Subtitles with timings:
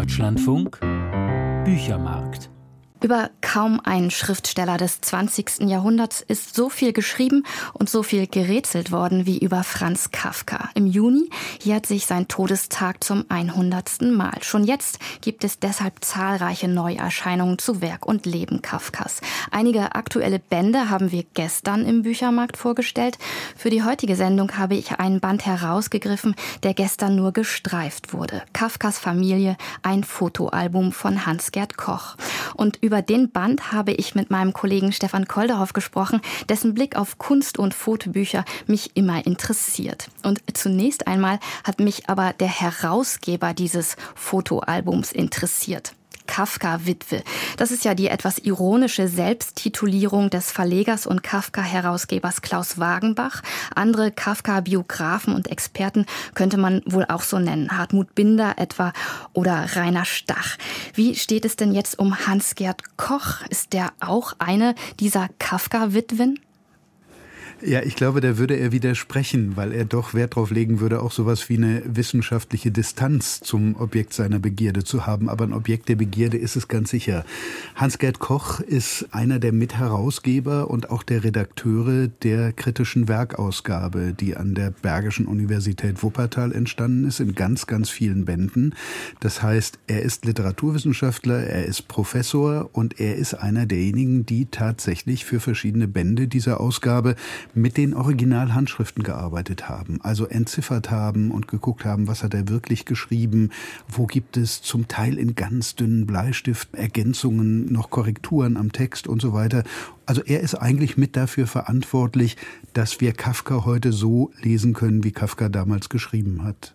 [0.00, 0.80] Deutschlandfunk
[1.66, 2.50] Büchermarkt
[3.02, 5.60] über kaum einen Schriftsteller des 20.
[5.68, 10.70] Jahrhunderts ist so viel geschrieben und so viel gerätselt worden wie über Franz Kafka.
[10.74, 11.30] Im Juni
[11.62, 14.02] jährt sich sein Todestag zum 100.
[14.02, 14.42] Mal.
[14.42, 19.20] Schon jetzt gibt es deshalb zahlreiche Neuerscheinungen zu Werk und Leben Kafkas.
[19.50, 23.18] Einige aktuelle Bände haben wir gestern im Büchermarkt vorgestellt.
[23.56, 28.42] Für die heutige Sendung habe ich einen Band herausgegriffen, der gestern nur gestreift wurde.
[28.52, 32.16] Kafkas Familie, ein Fotoalbum von Hans-Gerd Koch.
[32.54, 37.18] Und über den Band habe ich mit meinem Kollegen Stefan Kolderhoff gesprochen, dessen Blick auf
[37.18, 40.08] Kunst und Fotobücher mich immer interessiert.
[40.24, 45.92] Und zunächst einmal hat mich aber der Herausgeber dieses Fotoalbums interessiert.
[46.30, 47.24] Kafka-Witwe.
[47.56, 53.42] Das ist ja die etwas ironische Selbsttitulierung des Verlegers und Kafka-Herausgebers Klaus Wagenbach.
[53.74, 57.76] Andere Kafka-Biografen und Experten könnte man wohl auch so nennen.
[57.76, 58.92] Hartmut Binder etwa
[59.32, 60.56] oder Rainer Stach.
[60.94, 63.40] Wie steht es denn jetzt um Hans-Gerd Koch?
[63.48, 66.38] Ist der auch eine dieser Kafka-Witwen?
[67.62, 71.12] Ja, ich glaube, da würde er widersprechen, weil er doch Wert darauf legen würde, auch
[71.12, 75.28] sowas wie eine wissenschaftliche Distanz zum Objekt seiner Begierde zu haben.
[75.28, 77.22] Aber ein Objekt der Begierde ist es ganz sicher.
[77.74, 84.54] Hans-Gerd Koch ist einer der Mitherausgeber und auch der Redakteure der kritischen Werkausgabe, die an
[84.54, 88.74] der Bergischen Universität Wuppertal entstanden ist, in ganz, ganz vielen Bänden.
[89.20, 95.26] Das heißt, er ist Literaturwissenschaftler, er ist Professor und er ist einer derjenigen, die tatsächlich
[95.26, 97.16] für verschiedene Bände dieser Ausgabe
[97.54, 102.84] mit den Originalhandschriften gearbeitet haben, also entziffert haben und geguckt haben, was hat er wirklich
[102.84, 103.50] geschrieben,
[103.88, 109.20] wo gibt es zum Teil in ganz dünnen Bleistift Ergänzungen, noch Korrekturen am Text und
[109.20, 109.64] so weiter.
[110.06, 112.36] Also er ist eigentlich mit dafür verantwortlich,
[112.72, 116.74] dass wir Kafka heute so lesen können, wie Kafka damals geschrieben hat.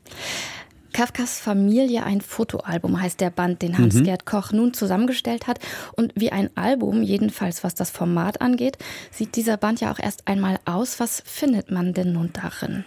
[0.96, 4.26] Kafkas Familie, ein Fotoalbum heißt der Band, den Hans-Gerd mhm.
[4.26, 5.60] Koch nun zusammengestellt hat.
[5.98, 8.78] Und wie ein Album, jedenfalls was das Format angeht,
[9.12, 11.02] sieht dieser Band ja auch erst einmal aus.
[11.02, 12.86] Was findet man denn nun darin?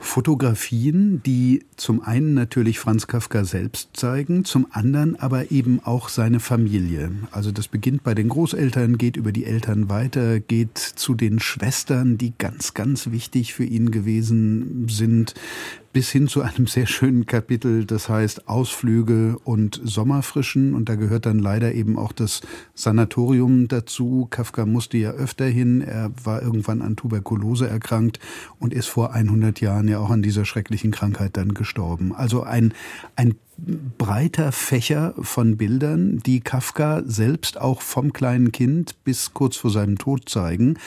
[0.00, 6.40] Fotografien, die zum einen natürlich Franz Kafka selbst zeigen, zum anderen aber eben auch seine
[6.40, 7.10] Familie.
[7.30, 12.18] Also das beginnt bei den Großeltern, geht über die Eltern weiter, geht zu den Schwestern,
[12.18, 15.34] die ganz, ganz wichtig für ihn gewesen sind,
[15.92, 20.74] bis hin zu einem sehr schönen Kapitel, das heißt Ausflüge und Sommerfrischen.
[20.74, 22.42] Und da gehört dann leider eben auch das
[22.74, 24.28] Sanatorium dazu.
[24.30, 25.80] Kafka musste ja öfter hin.
[25.80, 28.20] Er war irgendwann an Tuberkulose erkrankt
[28.60, 32.14] und ist vor 100 Jahren ja auch an dieser schrecklichen Krankheit dann gestorben.
[32.14, 32.72] Also ein,
[33.16, 33.34] ein
[33.98, 39.98] breiter Fächer von Bildern, die Kafka selbst auch vom kleinen Kind bis kurz vor seinem
[39.98, 40.78] Tod zeigen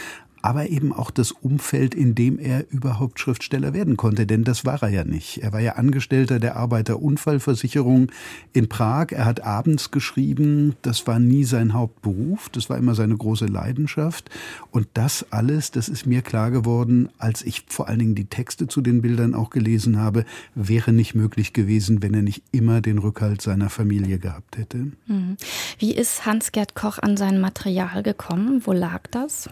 [0.41, 4.81] aber eben auch das Umfeld, in dem er überhaupt Schriftsteller werden konnte, denn das war
[4.81, 5.39] er ja nicht.
[5.43, 8.11] Er war ja Angestellter der Arbeiterunfallversicherung
[8.53, 9.07] in Prag.
[9.11, 14.29] Er hat abends geschrieben, das war nie sein Hauptberuf, das war immer seine große Leidenschaft.
[14.71, 18.67] Und das alles, das ist mir klar geworden, als ich vor allen Dingen die Texte
[18.67, 20.25] zu den Bildern auch gelesen habe,
[20.55, 24.91] wäre nicht möglich gewesen, wenn er nicht immer den Rückhalt seiner Familie gehabt hätte.
[25.07, 25.37] Mhm.
[25.77, 28.61] Wie ist Hans-Gerd Koch an sein Material gekommen?
[28.65, 29.49] Wo lag das?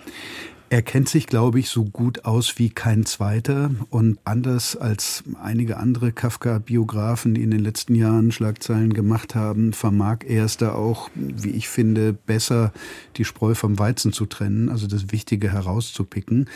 [0.72, 5.78] Er kennt sich, glaube ich, so gut aus wie kein zweiter und anders als einige
[5.78, 11.09] andere Kafka-Biografen, die in den letzten Jahren Schlagzeilen gemacht haben, vermag er es da auch,
[11.16, 12.72] wie ich finde, besser
[13.18, 16.47] die Spreu vom Weizen zu trennen, also das Wichtige herauszupicken.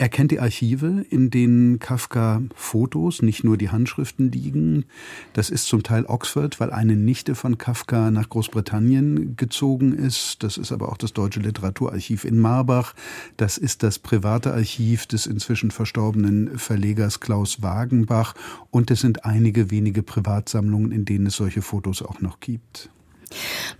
[0.00, 4.84] Er kennt die Archive, in denen Kafka Fotos, nicht nur die Handschriften liegen.
[5.32, 10.44] Das ist zum Teil Oxford, weil eine Nichte von Kafka nach Großbritannien gezogen ist.
[10.44, 12.94] Das ist aber auch das Deutsche Literaturarchiv in Marbach.
[13.36, 18.34] Das ist das private Archiv des inzwischen verstorbenen Verlegers Klaus Wagenbach.
[18.70, 22.88] Und es sind einige wenige Privatsammlungen, in denen es solche Fotos auch noch gibt.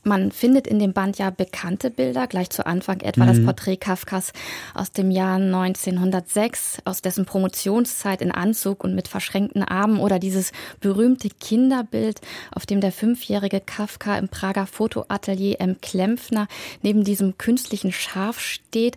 [0.05, 3.29] Man findet in dem Band ja bekannte Bilder, gleich zu Anfang etwa mhm.
[3.29, 4.33] das Porträt Kafkas
[4.75, 10.53] aus dem Jahr 1906, aus dessen Promotionszeit in Anzug und mit verschränkten Armen oder dieses
[10.81, 12.21] berühmte Kinderbild,
[12.53, 15.81] auf dem der fünfjährige Kafka im Prager Fotoatelier M.
[15.81, 16.49] Klempfner
[16.83, 18.97] neben diesem künstlichen Schaf steht.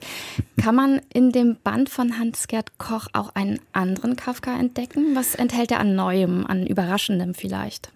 [0.61, 5.15] Kann man in dem Band von Hans-Gerd Koch auch einen anderen Kafka entdecken?
[5.15, 7.91] Was enthält er an Neuem, an Überraschendem vielleicht?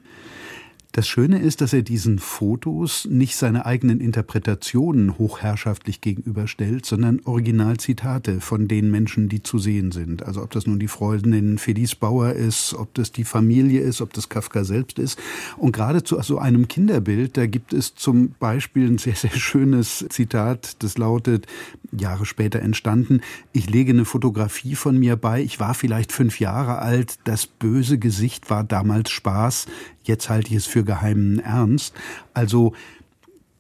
[0.95, 8.39] Das Schöne ist, dass er diesen Fotos nicht seine eigenen Interpretationen hochherrschaftlich gegenüberstellt, sondern Originalzitate
[8.39, 10.23] von den Menschen, die zu sehen sind.
[10.23, 14.13] Also ob das nun die Freundin Felice Bauer ist, ob das die Familie ist, ob
[14.13, 15.19] das Kafka selbst ist.
[15.57, 20.05] Und gerade zu so einem Kinderbild, da gibt es zum Beispiel ein sehr, sehr schönes
[20.07, 21.45] Zitat, das lautet,
[21.91, 23.19] Jahre später entstanden,
[23.51, 27.97] ich lege eine Fotografie von mir bei, ich war vielleicht fünf Jahre alt, das böse
[27.99, 29.67] Gesicht war damals Spaß,
[30.03, 31.93] jetzt halte ich es für geheimen Ernst.
[32.33, 32.73] Also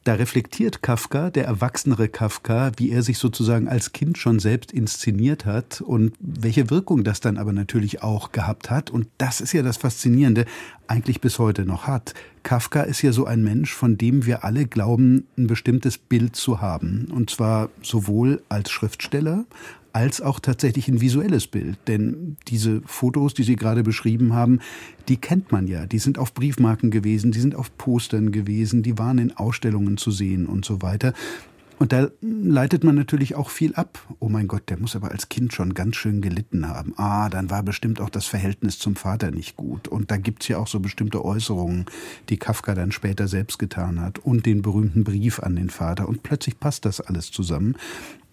[0.05, 5.47] da reflektiert Kafka, der erwachsenere Kafka, wie er sich sozusagen als Kind schon selbst inszeniert
[5.47, 8.91] hat und welche Wirkung das dann aber natürlich auch gehabt hat.
[8.91, 10.45] Und das ist ja das Faszinierende,
[10.87, 12.13] eigentlich bis heute noch hat.
[12.43, 16.61] Kafka ist ja so ein Mensch, von dem wir alle glauben, ein bestimmtes Bild zu
[16.61, 17.07] haben.
[17.11, 19.45] Und zwar sowohl als Schriftsteller,
[19.95, 21.77] als auch tatsächlich ein visuelles Bild.
[21.87, 24.59] Denn diese Fotos, die Sie gerade beschrieben haben,
[25.07, 25.85] die kennt man ja.
[25.85, 30.11] Die sind auf Briefmarken gewesen, die sind auf Postern gewesen, die waren in Ausstellungen zu
[30.11, 31.13] sehen und so weiter.
[31.79, 33.99] Und da leitet man natürlich auch viel ab.
[34.19, 36.93] Oh mein Gott, der muss aber als Kind schon ganz schön gelitten haben.
[36.97, 39.87] Ah, dann war bestimmt auch das Verhältnis zum Vater nicht gut.
[39.87, 41.85] Und da gibt's ja auch so bestimmte Äußerungen,
[42.27, 44.19] die Kafka dann später selbst getan hat.
[44.19, 46.09] Und den berühmten Brief an den Vater.
[46.09, 47.75] Und plötzlich passt das alles zusammen.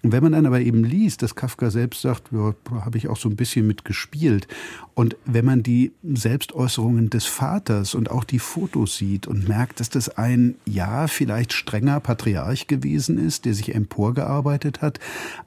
[0.02, 3.16] Und wenn man dann aber eben liest, dass Kafka selbst sagt, ja, habe ich auch
[3.16, 4.48] so ein bisschen mitgespielt.
[4.94, 9.90] Und wenn man die Selbstäußerungen des Vaters und auch die Fotos sieht und merkt, dass
[9.90, 14.98] das ein, ja, vielleicht strenger Patriarch gewesen ist, der sich emporgearbeitet hat,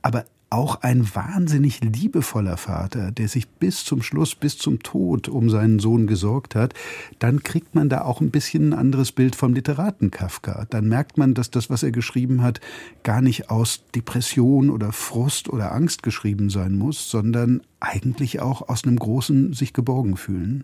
[0.02, 5.50] aber auch ein wahnsinnig liebevoller Vater, der sich bis zum Schluss, bis zum Tod um
[5.50, 6.74] seinen Sohn gesorgt hat,
[7.20, 10.66] dann kriegt man da auch ein bisschen ein anderes Bild vom Literaten Kafka.
[10.70, 12.62] Dann merkt man, dass das, was er geschrieben hat,
[13.04, 18.84] gar nicht aus Depression oder Frust oder Angst geschrieben sein muss, sondern eigentlich auch aus
[18.84, 20.64] einem großen sich geborgen fühlen.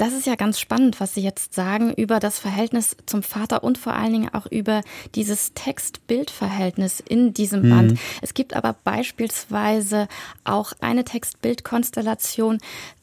[0.00, 3.76] Das ist ja ganz spannend, was Sie jetzt sagen über das Verhältnis zum Vater und
[3.76, 4.80] vor allen Dingen auch über
[5.14, 7.70] dieses Text-Bild-Verhältnis in diesem mhm.
[7.70, 8.00] Band.
[8.22, 10.08] Es gibt aber beispielsweise
[10.42, 12.60] auch eine Text-Bild-Konstellation,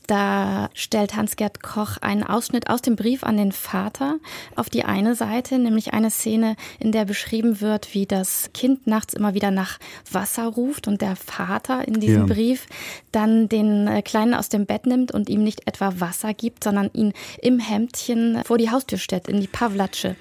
[0.08, 4.20] da stellt Hans-Gerd Koch einen Ausschnitt aus dem Brief an den Vater
[4.56, 9.14] auf die eine Seite, nämlich eine Szene, in der beschrieben wird, wie das Kind nachts
[9.14, 12.34] immer wieder nach Wasser ruft und der Vater in diesem ja.
[12.34, 12.68] Brief
[13.12, 16.90] dann den äh, Kleinen aus dem Bett nimmt und ihm nicht etwa Wasser gibt, sondern
[16.94, 20.16] ihn im Hemdchen vor die Haustür stellt, in die Pavlatsche.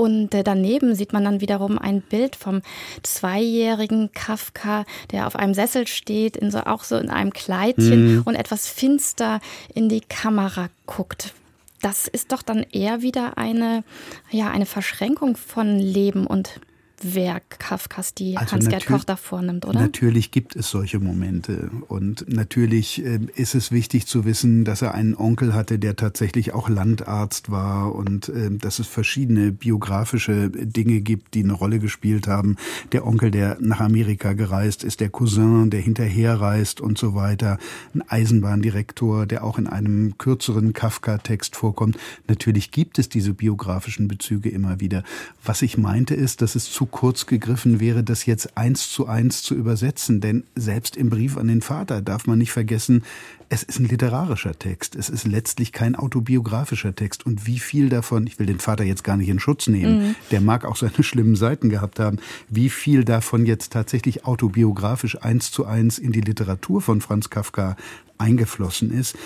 [0.00, 2.62] Und äh, daneben sieht man dann wiederum ein Bild vom
[3.02, 8.22] zweijährigen Kafka, der auf einem Sessel steht, in so, auch so in einem Kleidchen mhm.
[8.24, 9.40] und etwas finster
[9.74, 11.34] in die Kamera guckt.
[11.82, 13.84] Das ist doch dann eher wieder eine,
[14.30, 16.60] ja, eine Verschränkung von Leben und
[17.02, 19.80] Werk Kafkas, die also Hans-Gerd Koch da vornimmt, oder?
[19.80, 21.70] Natürlich gibt es solche Momente.
[21.88, 26.52] Und natürlich äh, ist es wichtig zu wissen, dass er einen Onkel hatte, der tatsächlich
[26.52, 32.26] auch Landarzt war und äh, dass es verschiedene biografische Dinge gibt, die eine Rolle gespielt
[32.26, 32.56] haben.
[32.92, 37.58] Der Onkel, der nach Amerika gereist ist, der Cousin, der hinterher reist und so weiter.
[37.94, 41.98] Ein Eisenbahndirektor, der auch in einem kürzeren Kafka-Text vorkommt.
[42.28, 45.02] Natürlich gibt es diese biografischen Bezüge immer wieder.
[45.44, 49.42] Was ich meinte ist, dass es zu kurz gegriffen wäre, das jetzt eins zu eins
[49.42, 50.20] zu übersetzen.
[50.20, 53.04] Denn selbst im Brief an den Vater darf man nicht vergessen,
[53.48, 54.94] es ist ein literarischer Text.
[54.94, 57.26] Es ist letztlich kein autobiografischer Text.
[57.26, 60.14] Und wie viel davon, ich will den Vater jetzt gar nicht in Schutz nehmen, mhm.
[60.30, 65.50] der mag auch seine schlimmen Seiten gehabt haben, wie viel davon jetzt tatsächlich autobiografisch eins
[65.50, 67.76] zu eins in die Literatur von Franz Kafka
[68.18, 69.16] eingeflossen ist,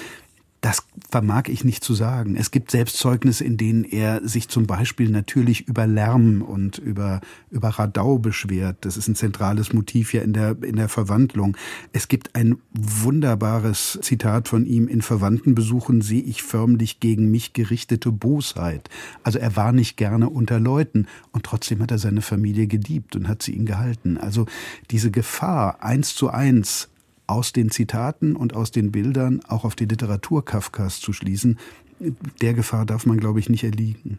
[0.64, 2.36] das vermag ich nicht zu sagen.
[2.36, 7.20] Es gibt Selbstzeugnisse, in denen er sich zum Beispiel natürlich über Lärm und über,
[7.50, 8.78] über Radau beschwert.
[8.80, 11.54] Das ist ein zentrales Motiv ja in der, in der Verwandlung.
[11.92, 14.88] Es gibt ein wunderbares Zitat von ihm.
[14.88, 18.88] In Verwandtenbesuchen sehe ich förmlich gegen mich gerichtete Bosheit.
[19.22, 23.28] Also er war nicht gerne unter Leuten und trotzdem hat er seine Familie geliebt und
[23.28, 24.16] hat sie ihn gehalten.
[24.16, 24.46] Also
[24.90, 26.88] diese Gefahr, eins zu eins
[27.26, 31.58] aus den Zitaten und aus den Bildern auch auf die Literatur Kafkas zu schließen,
[32.40, 34.18] der Gefahr darf man, glaube ich, nicht erliegen.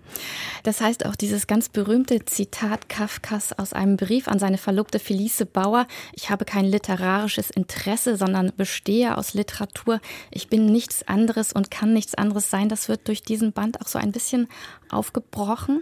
[0.63, 5.45] Das heißt auch dieses ganz berühmte Zitat Kafkas aus einem Brief an seine Verlobte Felice
[5.45, 5.87] Bauer.
[6.13, 9.99] Ich habe kein literarisches Interesse, sondern bestehe aus Literatur.
[10.31, 12.69] Ich bin nichts anderes und kann nichts anderes sein.
[12.69, 14.47] Das wird durch diesen Band auch so ein bisschen
[14.89, 15.81] aufgebrochen?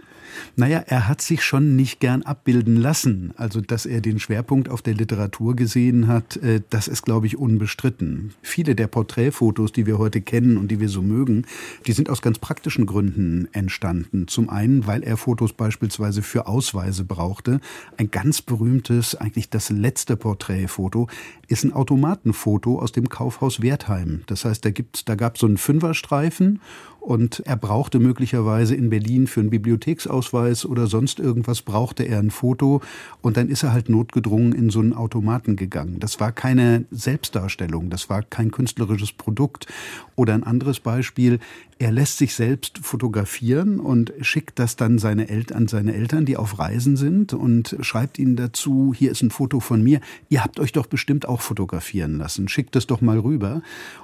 [0.56, 3.32] Naja, er hat sich schon nicht gern abbilden lassen.
[3.36, 7.36] Also, dass er den Schwerpunkt auf der Literatur gesehen hat, äh, das ist, glaube ich,
[7.36, 8.34] unbestritten.
[8.42, 11.46] Viele der Porträtfotos, die wir heute kennen und die wir so mögen,
[11.86, 14.28] die sind aus ganz praktischen Gründen entstanden.
[14.28, 17.60] Zum einen, weil er Fotos beispielsweise für Ausweise brauchte.
[17.96, 21.08] Ein ganz berühmtes, eigentlich das letzte Porträtfoto,
[21.48, 24.22] ist ein Automatenfoto aus dem Kaufhaus Wertheim.
[24.26, 24.70] Das heißt, da,
[25.04, 26.60] da gab es so einen Fünferstreifen
[27.00, 32.30] und er brauchte möglicherweise in Berlin für einen Bibliotheksausweis oder sonst irgendwas brauchte er ein
[32.30, 32.80] Foto
[33.22, 35.98] und dann ist er halt notgedrungen in so einen Automaten gegangen.
[35.98, 39.66] Das war keine Selbstdarstellung, das war kein künstlerisches Produkt.
[40.14, 41.40] Oder ein anderes Beispiel,
[41.78, 46.36] Er lässt sich selbst fotografieren und schickt das dann seine El an seine Eltern, die
[46.36, 50.60] auf Reisen sind und schreibt ihnen dazu, hier ist ein Foto von mir, ihr habt
[50.60, 53.60] euch doch bestimmt auch fotografieren lassen, schickt es doch mal rüber.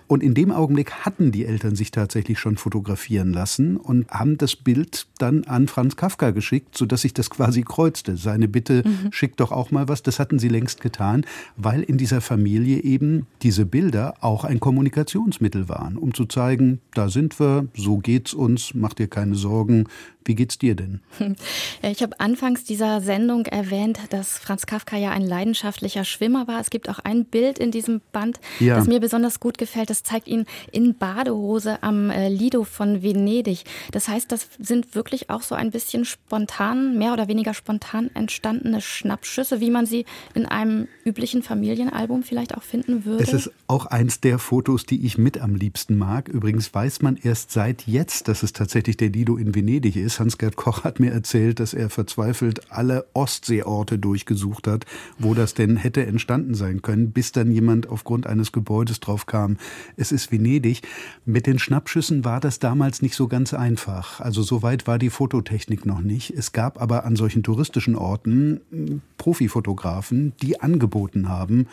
[0.09, 4.57] Und in dem Augenblick hatten die Eltern sich tatsächlich schon fotografieren lassen und haben das
[4.57, 4.80] Bild
[5.19, 8.17] dann an Franz Kafka geschickt, sodass sich das quasi kreuzte.
[8.17, 9.13] Seine Bitte, mhm.
[9.13, 11.25] schickt doch auch mal was, das hatten sie längst getan,
[11.57, 17.09] weil in dieser Familie eben diese Bilder auch ein Kommunikationsmittel waren, um zu zeigen, da
[17.09, 19.87] sind wir, so geht's uns, macht dir keine Sorgen,
[20.25, 21.01] wie geht's dir denn?
[21.83, 26.61] Ich habe anfangs dieser Sendung erwähnt, dass Franz Kafka ja ein leidenschaftlicher Schwimmer war.
[26.61, 28.77] Es gibt auch ein Bild in diesem Band, ja.
[28.77, 29.89] das mir besonders gut gefällt.
[29.89, 33.65] Das zeigt ihn in Badehose am äh, Lido von Venedig.
[33.93, 38.83] Das heißt, das sind wirklich auch so ein bisschen spontan, mehr oder weniger spontan entstandene
[38.83, 43.25] Schnappschüsse, wie man sie in einem üblichen Familienalbum vielleicht auch finden würde.
[43.25, 46.29] Es ist auch eins der Fotos, die ich mit am liebsten mag.
[46.29, 50.10] Übrigens weiß man erst seit jetzt, dass es tatsächlich der Lido in Venedig ist.
[50.19, 54.87] Hans-Gerd Koch hat mir erzählt, dass er verzweifelt alle Ostseeorte durchgesucht hat,
[55.19, 59.59] wo das denn hätte entstanden sein können, bis dann jemand aufgrund eines Gebäudes drauf kam,
[59.97, 60.83] es ist Venedig.
[61.25, 64.21] Mit den Schnappschüssen war das damals nicht so ganz einfach.
[64.21, 66.31] Also so weit war die Fototechnik noch nicht.
[66.31, 71.67] Es gab aber an solchen touristischen Orten hm, Profifotografen, die angeboten haben,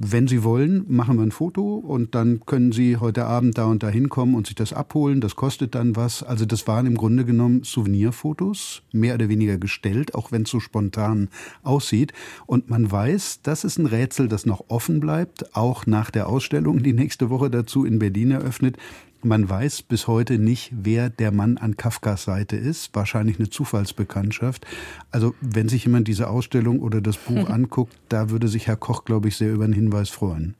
[0.00, 3.82] wenn Sie wollen, machen wir ein Foto und dann können Sie heute Abend da und
[3.82, 5.20] da hinkommen und sich das abholen.
[5.20, 6.22] Das kostet dann was.
[6.22, 10.60] Also das waren im Grunde genommen Souvenirfotos, mehr oder weniger gestellt, auch wenn es so
[10.60, 11.28] spontan
[11.64, 12.12] aussieht.
[12.46, 16.80] Und man weiß, das ist ein Rätsel, das noch offen bleibt, auch nach der Ausstellung,
[16.80, 18.76] die nächste Woche dazu in Berlin eröffnet.
[19.22, 22.94] Man weiß bis heute nicht, wer der Mann an Kafkas Seite ist.
[22.94, 24.64] Wahrscheinlich eine Zufallsbekanntschaft.
[25.10, 29.04] Also wenn sich jemand diese Ausstellung oder das Buch anguckt, da würde sich Herr Koch,
[29.04, 30.54] glaube ich, sehr über einen Hinweis freuen.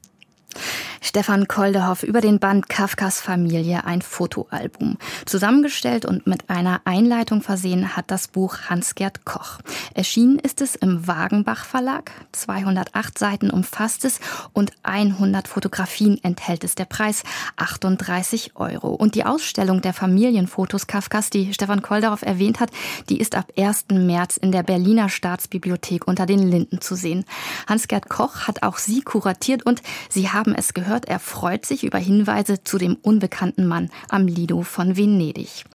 [1.01, 4.99] Stefan Koldehoff über den Band Kafkas Familie, ein Fotoalbum.
[5.27, 9.59] Zusammengestellt und mit einer Einleitung versehen hat das Buch Hans-Gerd Koch.
[9.95, 12.11] Erschienen ist es im Wagenbach Verlag.
[12.33, 14.21] 208 Seiten umfasst es
[14.53, 16.75] und 100 Fotografien enthält es.
[16.75, 17.23] Der Preis
[17.57, 18.89] 38 Euro.
[18.89, 22.71] Und die Ausstellung der Familienfotos Kafkas, die Stefan Koldehoff erwähnt hat,
[23.09, 23.87] die ist ab 1.
[23.93, 27.25] März in der Berliner Staatsbibliothek unter den Linden zu sehen.
[27.67, 31.99] Hans-Gerd Koch hat auch sie kuratiert und Sie haben es gehört, er freut sich über
[31.99, 35.67] Hinweise zu dem unbekannten Mann am Lido von Venedig.